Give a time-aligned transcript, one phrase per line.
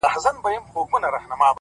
[0.23, 0.87] سم ليونى
[1.29, 1.43] سوم!!